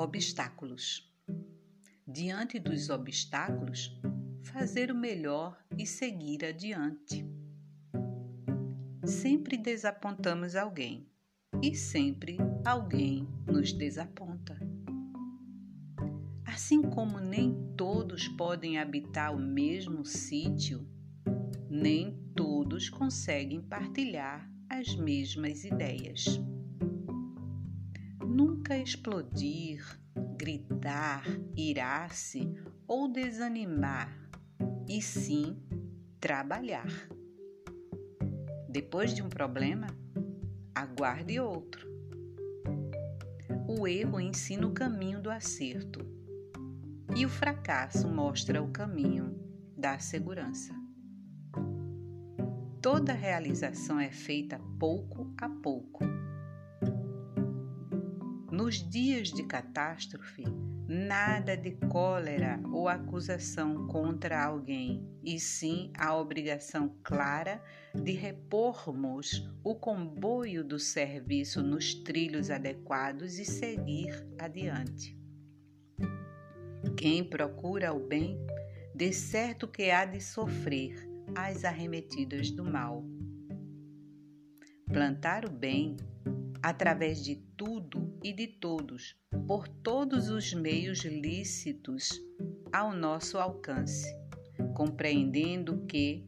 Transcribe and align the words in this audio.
Obstáculos. 0.00 1.12
Diante 2.06 2.60
dos 2.60 2.88
obstáculos, 2.88 4.00
fazer 4.44 4.92
o 4.92 4.94
melhor 4.94 5.58
e 5.76 5.84
seguir 5.84 6.44
adiante. 6.44 7.26
Sempre 9.04 9.56
desapontamos 9.56 10.54
alguém 10.54 11.10
e 11.60 11.74
sempre 11.74 12.38
alguém 12.64 13.26
nos 13.44 13.72
desaponta. 13.72 14.56
Assim 16.44 16.80
como 16.80 17.18
nem 17.18 17.74
todos 17.76 18.28
podem 18.28 18.78
habitar 18.78 19.34
o 19.34 19.40
mesmo 19.40 20.04
sítio, 20.04 20.88
nem 21.68 22.16
todos 22.36 22.88
conseguem 22.88 23.60
partilhar 23.60 24.48
as 24.70 24.94
mesmas 24.94 25.64
ideias 25.64 26.40
nunca 28.38 28.78
explodir, 28.78 29.84
gritar, 30.36 31.24
irar-se 31.56 32.48
ou 32.86 33.08
desanimar, 33.08 34.16
e 34.88 35.02
sim 35.02 35.60
trabalhar. 36.20 36.86
Depois 38.68 39.12
de 39.12 39.24
um 39.24 39.28
problema, 39.28 39.88
aguarde 40.72 41.40
outro. 41.40 41.84
O 43.66 43.88
erro 43.88 44.20
ensina 44.20 44.68
o 44.68 44.72
caminho 44.72 45.20
do 45.20 45.32
acerto 45.32 45.98
e 47.16 47.26
o 47.26 47.28
fracasso 47.28 48.06
mostra 48.06 48.62
o 48.62 48.70
caminho 48.70 49.36
da 49.76 49.98
segurança. 49.98 50.72
Toda 52.80 53.12
realização 53.12 53.98
é 53.98 54.12
feita 54.12 54.60
pouco 54.78 55.34
a 55.36 55.48
pouco 55.48 56.17
nos 58.58 58.82
dias 58.82 59.28
de 59.30 59.44
catástrofe, 59.44 60.42
nada 60.88 61.56
de 61.56 61.76
cólera 61.88 62.60
ou 62.72 62.88
acusação 62.88 63.86
contra 63.86 64.44
alguém, 64.44 65.08
e 65.22 65.38
sim 65.38 65.92
a 65.96 66.16
obrigação 66.16 66.92
clara 67.04 67.62
de 67.94 68.10
repormos 68.10 69.48
o 69.62 69.76
comboio 69.76 70.64
do 70.64 70.76
serviço 70.76 71.62
nos 71.62 71.94
trilhos 71.94 72.50
adequados 72.50 73.38
e 73.38 73.44
seguir 73.44 74.26
adiante. 74.36 75.16
Quem 76.96 77.22
procura 77.22 77.92
o 77.92 78.08
bem, 78.08 78.44
de 78.92 79.12
certo 79.12 79.68
que 79.68 79.88
há 79.88 80.04
de 80.04 80.20
sofrer 80.20 81.08
as 81.32 81.64
arremetidas 81.64 82.50
do 82.50 82.64
mal. 82.64 83.04
Plantar 84.92 85.44
o 85.44 85.48
bem 85.48 85.96
através 86.60 87.22
de 87.22 87.36
tudo 87.56 88.07
e 88.22 88.32
de 88.32 88.46
todos, 88.46 89.16
por 89.46 89.68
todos 89.68 90.28
os 90.28 90.52
meios 90.52 91.04
lícitos 91.04 92.20
ao 92.72 92.92
nosso 92.92 93.38
alcance, 93.38 94.14
compreendendo 94.74 95.84
que, 95.86 96.26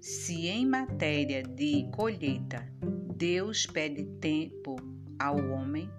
se 0.00 0.46
em 0.46 0.66
matéria 0.66 1.42
de 1.42 1.88
colheita 1.90 2.66
Deus 3.16 3.66
pede 3.66 4.04
tempo 4.20 4.76
ao 5.18 5.36
homem, 5.50 5.90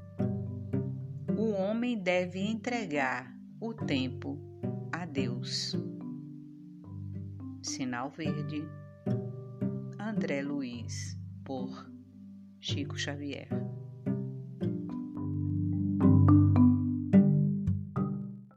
o 1.38 1.52
homem 1.52 1.98
deve 1.98 2.40
entregar 2.40 3.36
o 3.60 3.74
tempo 3.74 4.40
a 4.92 5.06
Deus. 5.06 5.76
Sinal 7.62 8.10
Verde, 8.12 8.64
André 10.00 10.42
Luiz, 10.42 11.18
por 11.44 11.92
Chico 12.60 12.98
Xavier. 12.98 13.50